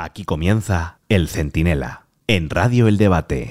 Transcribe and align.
Aquí 0.00 0.22
comienza 0.22 1.00
El 1.08 1.26
Centinela, 1.26 2.06
en 2.28 2.50
Radio 2.50 2.86
El 2.86 2.98
Debate. 2.98 3.50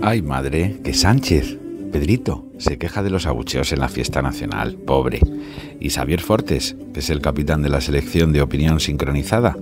Ay, 0.00 0.22
madre, 0.22 0.78
que 0.84 0.94
Sánchez, 0.94 1.58
Pedrito, 1.90 2.46
se 2.58 2.78
queja 2.78 3.02
de 3.02 3.10
los 3.10 3.26
abucheos 3.26 3.72
en 3.72 3.80
la 3.80 3.88
fiesta 3.88 4.22
nacional, 4.22 4.76
pobre. 4.76 5.18
Y 5.80 5.90
Xavier 5.90 6.20
Fortes, 6.20 6.76
que 6.94 7.00
es 7.00 7.10
el 7.10 7.20
capitán 7.20 7.62
de 7.62 7.70
la 7.70 7.80
selección 7.80 8.32
de 8.32 8.42
opinión 8.42 8.78
sincronizada, 8.78 9.56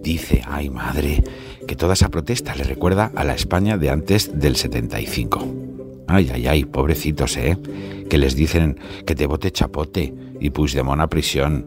dice, 0.00 0.42
ay, 0.46 0.70
madre, 0.70 1.24
que 1.66 1.74
toda 1.74 1.94
esa 1.94 2.08
protesta 2.08 2.54
le 2.54 2.62
recuerda 2.62 3.10
a 3.16 3.24
la 3.24 3.34
España 3.34 3.76
de 3.76 3.90
antes 3.90 4.38
del 4.38 4.54
75. 4.54 5.67
Ay, 6.08 6.30
ay, 6.32 6.46
ay, 6.46 6.64
pobrecitos, 6.64 7.36
¿eh? 7.36 7.58
Que 8.08 8.16
les 8.16 8.34
dicen 8.34 8.78
que 9.06 9.14
te 9.14 9.26
bote 9.26 9.52
chapote 9.52 10.14
y 10.40 10.50
Puigdemont 10.50 11.02
a 11.02 11.08
prisión. 11.08 11.66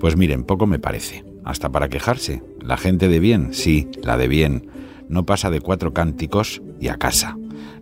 Pues 0.00 0.16
miren, 0.16 0.42
poco 0.42 0.66
me 0.66 0.80
parece. 0.80 1.24
Hasta 1.44 1.70
para 1.70 1.88
quejarse. 1.88 2.42
La 2.60 2.76
gente 2.76 3.08
de 3.08 3.20
bien, 3.20 3.54
sí, 3.54 3.88
la 4.02 4.16
de 4.16 4.26
bien. 4.26 4.66
No 5.08 5.24
pasa 5.24 5.50
de 5.50 5.60
cuatro 5.60 5.94
cánticos 5.94 6.62
y 6.80 6.88
a 6.88 6.96
casa. 6.96 7.36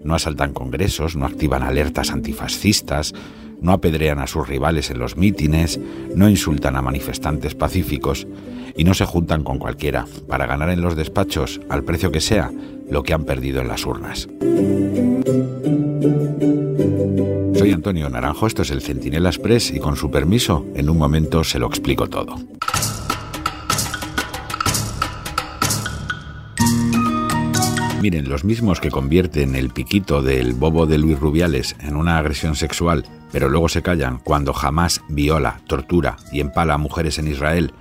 No 0.04 0.14
asaltan 0.14 0.52
congresos, 0.52 1.16
no 1.16 1.24
activan 1.24 1.62
alertas 1.62 2.10
antifascistas, 2.10 3.14
no 3.62 3.72
apedrean 3.72 4.18
a 4.18 4.26
sus 4.26 4.46
rivales 4.46 4.90
en 4.90 4.98
los 4.98 5.16
mítines, 5.16 5.80
no 6.14 6.28
insultan 6.28 6.76
a 6.76 6.82
manifestantes 6.82 7.54
pacíficos 7.54 8.26
y 8.76 8.84
no 8.84 8.92
se 8.92 9.06
juntan 9.06 9.44
con 9.44 9.58
cualquiera 9.58 10.06
para 10.28 10.46
ganar 10.46 10.68
en 10.68 10.82
los 10.82 10.96
despachos, 10.96 11.60
al 11.70 11.84
precio 11.84 12.10
que 12.10 12.20
sea, 12.20 12.50
lo 12.90 13.04
que 13.04 13.14
han 13.14 13.24
perdido 13.24 13.60
en 13.60 13.68
las 13.68 13.86
urnas. 13.86 14.28
Soy 17.62 17.70
Antonio 17.70 18.10
Naranjo, 18.10 18.48
esto 18.48 18.62
es 18.62 18.72
el 18.72 18.82
Centinela 18.82 19.28
Express 19.28 19.70
y 19.70 19.78
con 19.78 19.94
su 19.94 20.10
permiso, 20.10 20.66
en 20.74 20.90
un 20.90 20.98
momento 20.98 21.44
se 21.44 21.60
lo 21.60 21.68
explico 21.68 22.08
todo. 22.08 22.34
Miren, 28.00 28.28
los 28.28 28.42
mismos 28.42 28.80
que 28.80 28.90
convierten 28.90 29.54
el 29.54 29.70
piquito 29.70 30.22
del 30.22 30.54
bobo 30.54 30.86
de 30.86 30.98
Luis 30.98 31.20
Rubiales 31.20 31.76
en 31.78 31.94
una 31.94 32.18
agresión 32.18 32.56
sexual, 32.56 33.04
pero 33.30 33.48
luego 33.48 33.68
se 33.68 33.80
callan 33.80 34.18
cuando 34.18 34.52
jamás 34.52 35.00
viola, 35.08 35.60
tortura 35.68 36.16
y 36.32 36.40
empala 36.40 36.74
a 36.74 36.78
mujeres 36.78 37.20
en 37.20 37.28
Israel, 37.28 37.72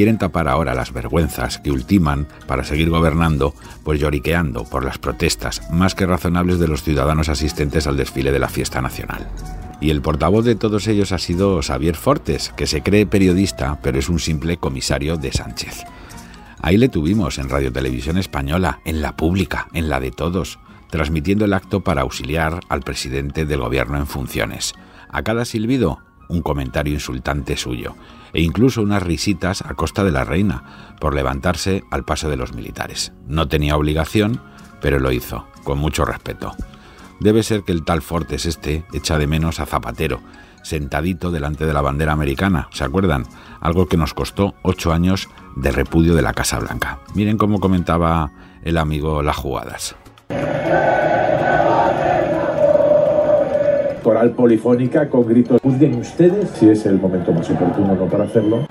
quieren 0.00 0.16
tapar 0.16 0.48
ahora 0.48 0.72
las 0.72 0.94
vergüenzas 0.94 1.58
que 1.58 1.70
ultiman 1.70 2.26
para 2.46 2.64
seguir 2.64 2.88
gobernando, 2.88 3.54
pues 3.84 4.00
lloriqueando 4.00 4.64
por 4.64 4.82
las 4.82 4.96
protestas 4.96 5.60
más 5.70 5.94
que 5.94 6.06
razonables 6.06 6.58
de 6.58 6.68
los 6.68 6.82
ciudadanos 6.82 7.28
asistentes 7.28 7.86
al 7.86 7.98
desfile 7.98 8.32
de 8.32 8.38
la 8.38 8.48
fiesta 8.48 8.80
nacional. 8.80 9.28
Y 9.78 9.90
el 9.90 10.00
portavoz 10.00 10.46
de 10.46 10.54
todos 10.54 10.88
ellos 10.88 11.12
ha 11.12 11.18
sido 11.18 11.60
Xavier 11.60 11.96
Fortes, 11.96 12.50
que 12.56 12.66
se 12.66 12.82
cree 12.82 13.04
periodista, 13.04 13.78
pero 13.82 13.98
es 13.98 14.08
un 14.08 14.20
simple 14.20 14.56
comisario 14.56 15.18
de 15.18 15.32
Sánchez. 15.32 15.84
Ahí 16.62 16.78
le 16.78 16.88
tuvimos 16.88 17.36
en 17.36 17.50
Radio 17.50 17.70
Televisión 17.70 18.16
Española, 18.16 18.80
en 18.86 19.02
la 19.02 19.16
pública, 19.16 19.68
en 19.74 19.90
la 19.90 20.00
de 20.00 20.12
todos, 20.12 20.60
transmitiendo 20.88 21.44
el 21.44 21.52
acto 21.52 21.82
para 21.82 22.00
auxiliar 22.00 22.60
al 22.70 22.80
presidente 22.80 23.44
del 23.44 23.60
gobierno 23.60 23.98
en 23.98 24.06
funciones. 24.06 24.72
A 25.10 25.20
cada 25.20 25.44
silbido, 25.44 25.98
un 26.30 26.42
comentario 26.42 26.94
insultante 26.94 27.56
suyo, 27.56 27.94
e 28.32 28.42
incluso 28.42 28.80
unas 28.80 29.02
risitas 29.02 29.62
a 29.62 29.74
costa 29.74 30.04
de 30.04 30.12
la 30.12 30.24
reina, 30.24 30.94
por 31.00 31.14
levantarse 31.14 31.82
al 31.90 32.04
paso 32.04 32.30
de 32.30 32.36
los 32.36 32.54
militares. 32.54 33.12
No 33.26 33.48
tenía 33.48 33.76
obligación, 33.76 34.40
pero 34.80 34.98
lo 34.98 35.12
hizo, 35.12 35.46
con 35.64 35.78
mucho 35.78 36.04
respeto. 36.04 36.52
Debe 37.20 37.42
ser 37.42 37.64
que 37.64 37.72
el 37.72 37.84
tal 37.84 38.00
Fortes 38.00 38.46
este 38.46 38.84
echa 38.94 39.18
de 39.18 39.26
menos 39.26 39.60
a 39.60 39.66
Zapatero, 39.66 40.20
sentadito 40.62 41.30
delante 41.30 41.66
de 41.66 41.74
la 41.74 41.82
bandera 41.82 42.12
americana, 42.12 42.68
¿se 42.72 42.84
acuerdan? 42.84 43.26
Algo 43.60 43.88
que 43.88 43.96
nos 43.96 44.14
costó 44.14 44.54
ocho 44.62 44.92
años 44.92 45.28
de 45.56 45.70
repudio 45.72 46.14
de 46.14 46.22
la 46.22 46.32
Casa 46.32 46.58
Blanca. 46.58 47.00
Miren 47.14 47.36
cómo 47.36 47.60
comentaba 47.60 48.30
el 48.62 48.78
amigo 48.78 49.22
las 49.22 49.36
jugadas. 49.36 49.96
Coral 54.20 54.34
polifónica 54.34 55.08
con 55.08 55.26
gritos. 55.26 55.62
Juzguen 55.62 55.94
ustedes 55.94 56.50
si 56.50 56.68
es 56.68 56.84
el 56.84 57.00
momento 57.00 57.32
más 57.32 57.48
oportuno 57.48 57.94
no 57.94 58.04
para 58.04 58.24
hacerlo. 58.24 58.66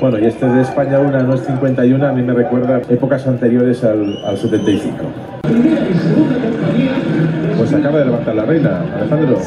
Bueno, 0.00 0.18
y 0.18 0.24
este 0.26 0.46
de 0.46 0.62
España 0.62 0.98
una 0.98 1.22
no 1.22 1.34
es 1.34 1.42
51, 1.46 2.04
a 2.04 2.12
mí 2.12 2.22
me 2.22 2.32
recuerda 2.32 2.82
épocas 2.88 3.28
anteriores 3.28 3.84
al, 3.84 4.18
al 4.24 4.36
75. 4.36 4.96
Pues 7.56 7.72
acaba 7.72 7.98
de 8.00 8.04
levantar 8.06 8.34
la 8.34 8.44
reina, 8.44 8.82
Alejandro. 8.96 9.38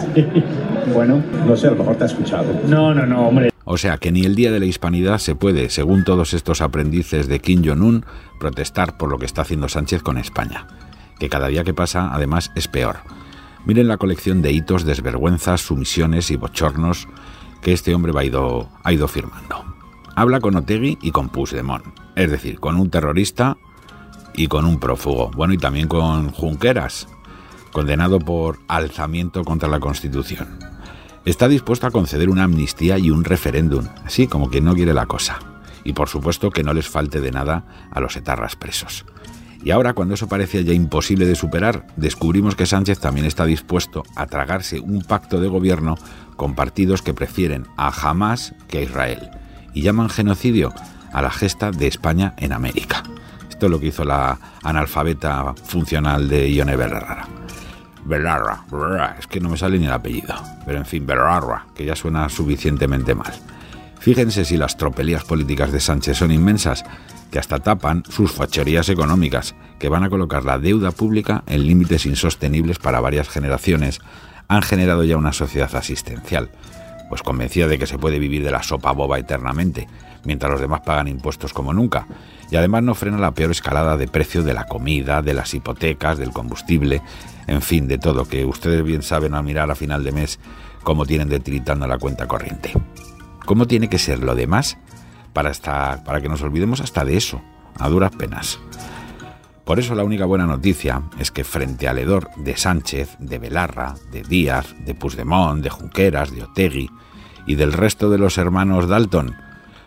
Bueno, 0.94 1.22
no 1.46 1.58
sé, 1.58 1.68
a 1.68 1.72
lo 1.72 1.78
mejor 1.78 1.98
te 1.98 2.04
ha 2.06 2.08
escuchado. 2.08 2.46
No, 2.66 2.94
no, 2.96 3.06
no, 3.06 3.28
hombre. 3.28 3.52
O 3.66 3.78
sea 3.78 3.98
que 3.98 4.14
ni 4.14 4.24
el 4.24 4.36
Día 4.36 4.52
de 4.52 4.60
la 4.62 4.66
Hispanidad 4.66 5.18
se 5.18 5.36
puede, 5.36 5.70
según 5.70 6.06
todos 6.06 6.34
estos 6.34 6.62
aprendices 6.62 7.28
de 7.28 7.40
Kim 7.40 7.62
Jong-un, 7.66 8.06
protestar 8.40 8.98
por 8.98 9.10
lo 9.10 9.18
que 9.18 9.26
está 9.26 9.42
haciendo 9.42 9.68
Sánchez 9.68 10.02
con 10.02 10.18
España, 10.18 10.66
que 11.22 11.30
cada 11.30 11.50
día 11.50 11.64
que 11.64 11.76
pasa 11.76 12.10
además 12.12 12.52
es 12.56 12.68
peor. 12.68 13.02
Miren 13.64 13.88
la 13.88 13.98
colección 13.98 14.42
de 14.42 14.54
hitos, 14.54 14.86
desvergüenzas, 14.86 15.62
sumisiones 15.62 16.32
y 16.32 16.36
bochornos 16.36 17.08
que 17.62 17.74
este 17.74 17.94
hombre 17.94 18.12
ha 18.18 18.24
ido, 18.24 18.70
ha 18.84 18.92
ido 18.92 19.08
firmando. 19.08 19.64
Habla 20.16 20.40
con 20.40 20.56
Otegui 20.56 20.98
y 21.00 21.12
con 21.12 21.30
Puigdemont, 21.30 21.86
es 22.16 22.32
decir, 22.32 22.60
con 22.60 22.76
un 22.76 22.90
terrorista 22.90 23.58
y 24.34 24.48
con 24.48 24.66
un 24.66 24.80
prófugo, 24.80 25.30
bueno, 25.36 25.54
y 25.54 25.60
también 25.60 25.88
con 25.88 26.32
Junqueras, 26.32 27.08
condenado 27.72 28.18
por 28.18 28.58
alzamiento 28.68 29.44
contra 29.44 29.70
la 29.70 29.80
Constitución. 29.80 30.58
Está 31.24 31.48
dispuesto 31.48 31.86
a 31.86 31.92
conceder 31.92 32.32
una 32.32 32.46
amnistía 32.46 32.98
y 32.98 33.12
un 33.12 33.24
referéndum, 33.24 33.86
así 34.06 34.26
como 34.26 34.50
quien 34.50 34.66
no 34.66 34.74
quiere 34.74 34.96
la 34.96 35.06
cosa. 35.06 35.38
Y 35.84 35.94
por 35.94 36.10
supuesto 36.10 36.50
que 36.50 36.64
no 36.64 36.74
les 36.74 36.90
falte 36.90 37.22
de 37.22 37.30
nada 37.30 37.90
a 37.92 38.00
los 38.00 38.18
etarras 38.18 38.56
presos. 38.56 39.06
Y 39.64 39.72
ahora, 39.72 39.94
cuando 39.94 40.16
eso 40.16 40.28
parecía 40.28 40.62
ya 40.62 40.74
imposible 40.74 41.26
de 41.26 41.36
superar, 41.36 41.86
descubrimos 41.96 42.56
que 42.56 42.66
Sánchez 42.66 43.00
también 43.00 43.28
está 43.28 43.46
dispuesto 43.46 44.04
a 44.16 44.26
tragarse 44.26 44.80
un 44.80 45.02
pacto 45.04 45.40
de 45.40 45.48
gobierno 45.48 45.98
con 46.36 46.56
partidos 46.56 47.02
que 47.02 47.14
prefieren 47.14 47.68
a 47.78 47.90
Hamas 47.90 48.56
que 48.68 48.80
a 48.80 48.82
Israel 48.82 49.30
y 49.74 49.84
llaman 49.84 50.10
genocidio 50.10 50.74
a 51.14 51.22
la 51.22 51.30
gesta 51.30 51.72
de 51.72 51.88
España 51.88 52.34
en 52.38 52.54
América. 52.54 53.04
Esto 53.50 53.68
es 53.68 53.72
lo 53.72 53.80
que 53.80 53.88
hizo 53.88 54.04
la 54.04 54.40
analfabeta 54.64 55.54
funcional 55.64 56.28
de 56.28 56.52
Ione 56.52 56.76
Belarra. 56.76 57.28
Belarra, 58.04 58.66
Belarra, 58.72 59.16
es 59.20 59.28
que 59.28 59.40
no 59.40 59.50
me 59.50 59.58
sale 59.58 59.78
ni 59.78 59.86
el 59.86 59.92
apellido, 59.92 60.34
pero 60.66 60.80
en 60.80 60.86
fin, 60.86 61.06
Belarra, 61.06 61.68
que 61.76 61.86
ya 61.86 61.96
suena 61.96 62.28
suficientemente 62.30 63.14
mal. 63.14 63.34
Fíjense 64.00 64.46
si 64.46 64.58
las 64.58 64.78
tropelías 64.78 65.24
políticas 65.24 65.72
de 65.72 65.80
Sánchez 65.80 66.18
son 66.18 66.32
inmensas, 66.32 66.84
que 67.32 67.40
hasta 67.40 67.60
tapan 67.60 68.04
sus 68.10 68.32
fachorías 68.32 68.90
económicas, 68.90 69.56
que 69.80 69.90
van 69.90 70.04
a 70.04 70.10
colocar 70.10 70.44
la 70.44 70.60
deuda 70.60 70.92
pública 70.92 71.44
en 71.48 71.66
límites 71.66 72.06
insostenibles 72.06 72.78
para 72.78 73.00
varias 73.00 73.30
generaciones, 73.30 74.02
han 74.48 74.62
generado 74.62 75.04
ya 75.06 75.18
una 75.18 75.32
sociedad 75.32 75.74
asistencial, 75.76 76.52
pues 77.10 77.24
convencida 77.24 77.68
de 77.68 77.80
que 77.80 77.88
se 77.88 77.98
puede 77.98 78.20
vivir 78.20 78.44
de 78.44 78.52
la 78.52 78.64
sopa 78.64 78.92
boba 78.92 79.18
eternamente, 79.18 79.88
mientras 80.26 80.52
los 80.52 80.62
demás 80.62 80.82
pagan 80.82 81.08
impuestos 81.08 81.54
como 81.54 81.74
nunca, 81.74 82.06
y 82.52 82.58
además 82.58 82.84
no 82.84 82.96
frena 82.96 83.18
la 83.18 83.32
peor 83.32 83.52
escalada 83.52 83.96
de 83.96 84.10
precio 84.10 84.44
de 84.44 84.54
la 84.54 84.66
comida, 84.66 85.22
de 85.22 85.34
las 85.34 85.54
hipotecas, 85.54 86.18
del 86.18 86.32
combustible, 86.32 87.02
en 87.48 87.62
fin, 87.62 87.88
de 87.88 87.98
todo, 87.98 88.26
que 88.26 88.46
ustedes 88.46 88.84
bien 88.84 89.04
saben 89.04 89.34
al 89.34 89.44
mirar 89.44 89.72
a 89.72 89.76
final 89.76 90.04
de 90.04 90.12
mes 90.12 90.40
cómo 90.84 91.06
tienen 91.06 91.30
detritando 91.30 91.88
la 91.88 91.98
cuenta 91.98 92.28
corriente. 92.28 92.74
¿Cómo 93.46 93.68
tiene 93.68 93.88
que 93.88 94.00
ser 94.00 94.20
lo 94.20 94.36
demás 94.36 94.78
para, 95.34 95.50
hasta, 95.50 96.04
para 96.04 96.22
que 96.22 96.30
nos 96.30 96.42
olvidemos 96.42 96.82
hasta 96.82 97.06
de 97.06 97.18
eso, 97.18 97.42
a 97.80 97.90
duras 97.90 98.12
penas? 98.12 98.60
Por 99.66 99.80
eso 99.80 99.96
la 99.96 100.04
única 100.04 100.26
buena 100.26 100.46
noticia 100.46 101.04
es 101.20 101.32
que 101.32 101.44
frente 101.44 101.88
al 101.88 102.00
hedor 102.00 102.30
de 102.36 102.58
Sánchez, 102.58 103.16
de 103.20 103.38
Belarra, 103.38 103.96
de 104.12 104.24
Díaz, 104.24 104.76
de 104.86 104.96
Puigdemont, 104.96 105.64
de 105.64 105.70
Junqueras, 105.70 106.32
de 106.32 106.44
Otegui 106.44 106.90
y 107.46 107.56
del 107.56 107.72
resto 107.72 108.10
de 108.10 108.18
los 108.18 108.38
hermanos 108.38 108.88
Dalton, 108.88 109.36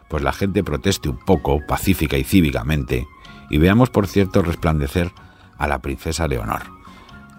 pues 0.08 0.22
la 0.22 0.32
gente 0.32 0.64
proteste 0.64 1.08
un 1.08 1.18
poco, 1.18 1.60
pacífica 1.66 2.16
y 2.16 2.24
cívicamente, 2.24 3.06
y 3.50 3.58
veamos 3.58 3.90
por 3.90 4.06
cierto 4.06 4.42
resplandecer 4.42 5.10
a 5.58 5.66
la 5.66 5.80
princesa 5.80 6.28
Leonor. 6.28 6.62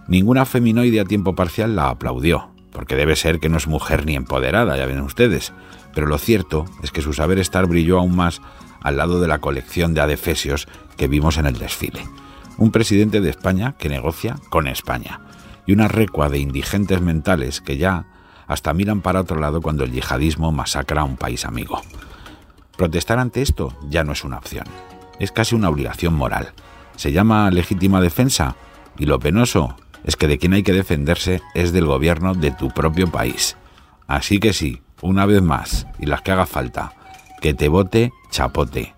Ninguna 0.08 0.46
feminoide 0.46 1.00
a 1.00 1.06
tiempo 1.06 1.36
parcial 1.36 1.76
la 1.76 1.90
aplaudió, 1.90 2.52
porque 2.76 2.96
debe 2.96 3.16
ser 3.16 3.40
que 3.40 3.48
no 3.48 3.58
es 3.58 3.68
mujer 3.68 4.06
ni 4.06 4.16
empoderada, 4.16 4.76
ya 4.76 4.86
ven 4.86 5.00
ustedes, 5.00 5.54
pero 5.94 6.08
lo 6.08 6.18
cierto 6.18 6.66
es 6.84 6.92
que 6.92 7.02
su 7.02 7.14
saber 7.14 7.40
estar 7.40 7.66
brilló 7.68 7.98
aún 8.00 8.16
más 8.16 8.42
al 8.82 8.98
lado 8.98 9.22
de 9.22 9.30
la 9.30 9.40
colección 9.40 9.94
de 9.94 10.02
adefesios 10.02 10.68
que 10.98 11.08
vimos 11.08 11.38
en 11.38 11.46
el 11.46 11.58
desfile. 11.58 12.06
Un 12.58 12.72
presidente 12.72 13.22
de 13.22 13.30
España 13.30 13.76
que 13.80 13.88
negocia 13.88 14.36
con 14.50 14.68
España, 14.68 15.22
y 15.66 15.72
una 15.72 15.88
recua 15.88 16.30
de 16.30 16.40
indigentes 16.40 17.02
mentales 17.02 17.62
que 17.62 17.78
ya 17.78 18.08
hasta 18.46 18.74
miran 18.74 19.02
para 19.02 19.22
otro 19.22 19.40
lado 19.40 19.62
cuando 19.62 19.86
el 19.86 19.92
yihadismo 19.92 20.52
masacra 20.52 21.02
a 21.02 21.06
un 21.06 21.16
país 21.16 21.46
amigo. 21.46 21.82
Protestar 22.78 23.20
ante 23.20 23.42
esto 23.42 23.74
ya 23.90 24.04
no 24.04 24.12
es 24.12 24.26
una 24.26 24.38
opción, 24.38 24.66
es 25.18 25.32
casi 25.32 25.56
una 25.56 25.70
obligación 25.70 26.14
moral. 26.14 26.52
Se 26.98 27.14
llama 27.14 27.50
legítima 27.52 28.02
defensa 28.02 28.58
y 28.98 29.06
lo 29.06 29.18
penoso 29.18 29.78
es 30.06 30.16
que 30.16 30.28
de 30.28 30.38
quien 30.38 30.54
hay 30.54 30.64
que 30.64 30.74
defenderse 30.74 31.42
es 31.54 31.74
del 31.74 31.86
gobierno 31.86 32.34
de 32.34 32.52
tu 32.52 32.70
propio 32.70 33.12
país. 33.12 33.58
Así 34.08 34.40
que 34.40 34.54
sí, 34.54 34.82
una 35.02 35.26
vez 35.26 35.42
más, 35.42 35.88
y 36.00 36.06
las 36.06 36.22
que 36.22 36.32
haga 36.32 36.46
falta, 36.46 36.94
que 37.42 37.54
te 37.54 37.68
vote 37.68 38.14
chapote. 38.30 38.94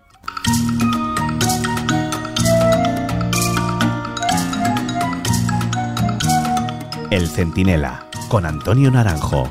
El 7.09 7.27
Centinela, 7.29 8.05
con 8.27 8.45
Antonio 8.45 8.91
Naranjo. 8.91 9.49